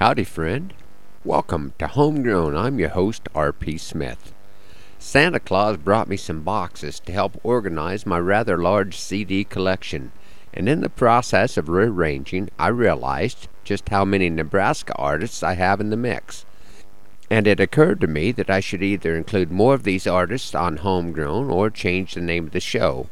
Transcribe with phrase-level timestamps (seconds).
[0.00, 0.72] Howdy, friend.
[1.26, 2.56] Welcome to Homegrown.
[2.56, 3.76] I'm your host, R.P.
[3.76, 4.32] Smith.
[4.98, 10.12] Santa Claus brought me some boxes to help organize my rather large CD collection,
[10.54, 15.82] and in the process of rearranging, I realized just how many Nebraska artists I have
[15.82, 16.46] in the mix.
[17.28, 20.78] And it occurred to me that I should either include more of these artists on
[20.78, 23.10] Homegrown or change the name of the show,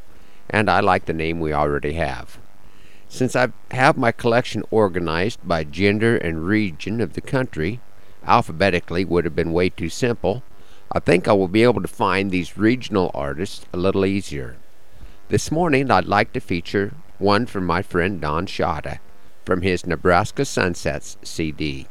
[0.49, 2.39] and I like the name we already have.
[3.11, 7.81] Since I have my collection organized by gender and region of the country,
[8.25, 10.43] alphabetically would have been way too simple,
[10.93, 14.57] I think I will be able to find these regional artists a little easier.
[15.29, 18.99] This morning I'd like to feature one from my friend Don Shada
[19.45, 21.87] from his Nebraska Sunsets CD.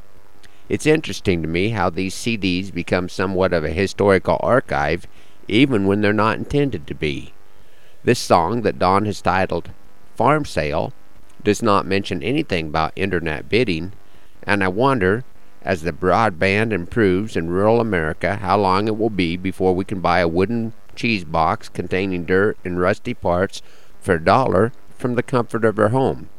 [0.69, 5.07] It's interesting to me how these CDs become somewhat of a historical archive
[5.47, 7.33] even when they're not intended to be.
[8.03, 9.71] This song that Don has titled
[10.15, 10.93] Farm Sale
[11.43, 13.93] does not mention anything about internet bidding,
[14.43, 15.23] and I wonder,
[15.61, 19.99] as the broadband improves in rural America, how long it will be before we can
[19.99, 23.61] buy a wooden cheese box containing dirt and rusty parts
[23.99, 26.29] for a dollar from the comfort of our home.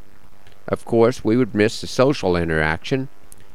[0.66, 3.08] Of course, we would miss the social interaction,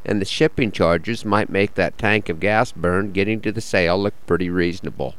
[0.05, 4.02] and the shipping charges might make that tank of gas burn getting to the sale
[4.02, 5.16] look pretty reasonable.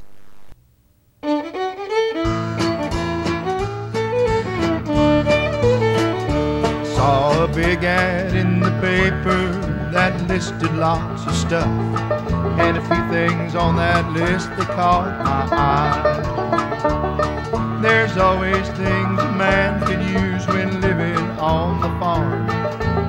[7.55, 9.47] Big ad in the paper
[9.93, 11.69] that listed lots of stuff.
[12.59, 16.35] And a few things on that list that caught my eye.
[17.81, 22.51] There's always things a man can use when living on the farm.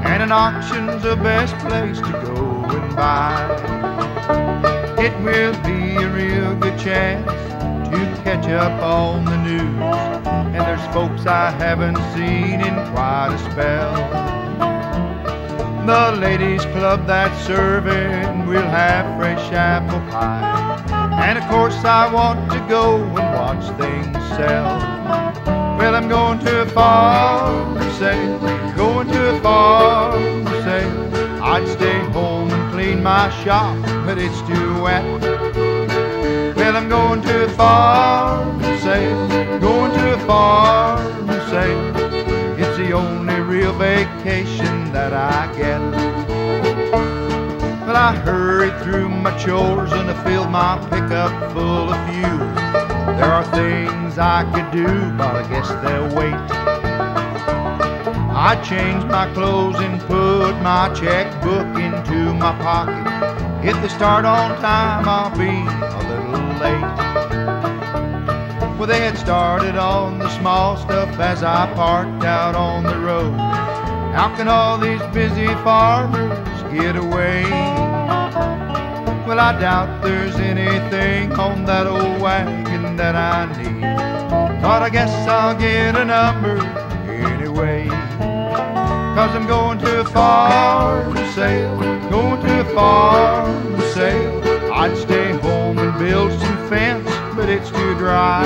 [0.06, 3.50] And an auction's the best place to go and buy.
[5.00, 7.32] It will be a real good chance
[8.24, 9.82] catch up on the news.
[10.54, 13.96] And there's folks I haven't seen in quite a spell.
[15.86, 20.82] The ladies' club that's serving will have fresh apple pie.
[21.24, 24.80] And of course I want to go and watch things sell.
[25.78, 28.40] Well, I'm going to a farm sale,
[28.76, 31.44] going to a farm sale.
[31.44, 35.04] I'd stay home and clean my shop, but it's too wet.
[36.56, 38.60] Well, I'm going to a farm
[39.62, 41.30] going to a farm.
[42.58, 45.80] It's the only real vacation that I get.
[47.86, 52.40] But I hurried through my chores and I filled my pickup full of fuel.
[53.18, 56.34] There are things I could do, but I guess they'll wait.
[58.38, 63.06] I change my clothes and put my checkbook into my pocket.
[63.64, 67.05] If they start on time, I'll be a little late.
[68.86, 73.34] Well, they had started on the small stuff as I parked out on the road.
[74.14, 76.38] How can all these busy farmers
[76.72, 77.46] get away?
[79.26, 83.82] Well, I doubt there's anything on that old wagon that I need.
[84.62, 86.60] But I guess I'll get a number
[87.10, 87.88] anyway.
[87.88, 91.80] Cause I'm going to a farm sale,
[92.12, 94.72] going to a farm sale.
[94.72, 97.15] I'd stay home and build some fence,
[97.46, 98.42] but it's too dry.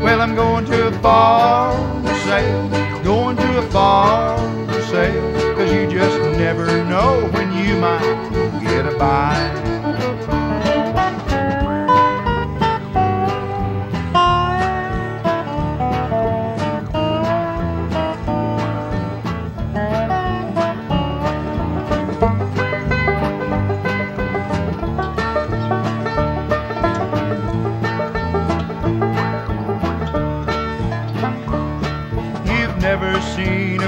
[0.00, 2.68] Well, I'm going to a farm sale,
[3.04, 5.54] going to a farm sale.
[5.54, 10.45] Cause you just never know when you might get a buy.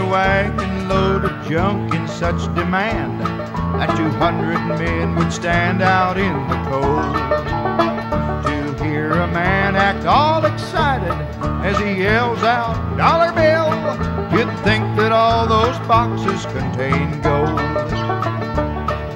[0.08, 3.20] Wagon load of junk in such demand
[3.78, 7.14] that 200 men would stand out in the cold.
[8.76, 11.12] To hear a man act all excited
[11.64, 13.68] as he yells out, Dollar bill,
[14.32, 17.56] you'd think that all those boxes contain gold.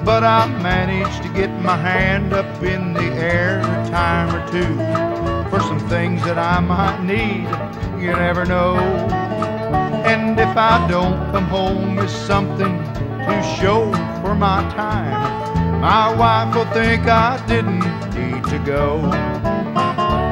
[0.05, 4.75] But I managed to get my hand up in the air a time or two
[5.49, 7.47] for some things that I might need.
[8.01, 9.52] You never know.
[10.05, 12.77] And if I don't come home with something
[13.25, 13.91] to show
[14.21, 19.01] for my time, my wife will think I didn't need to go.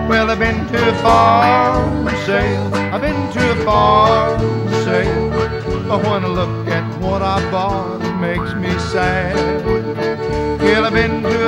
[0.09, 4.39] Well, I've been to a farm sale, I've been to a farm
[4.83, 5.29] sale.
[5.87, 9.35] But when I look at what I bought, it makes me sad.
[10.59, 11.41] Well, I've been to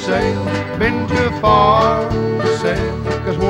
[0.00, 2.29] sale, been to a farm sale.
[2.29, 2.29] Cause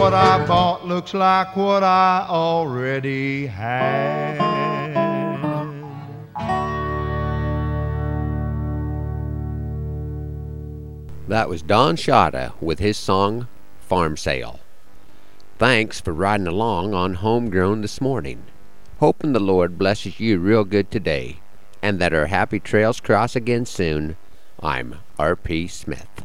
[0.01, 4.39] what I bought looks like what I already had.
[11.29, 13.47] That was Don Shada with his song
[13.79, 14.59] Farm Sale.
[15.59, 18.45] Thanks for riding along on Homegrown this morning.
[19.01, 21.41] Hoping the Lord blesses you real good today
[21.83, 24.17] and that our happy trails cross again soon.
[24.63, 25.69] I'm R.P.
[25.69, 26.25] Smith.